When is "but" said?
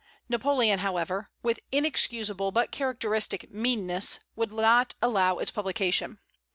2.53-2.71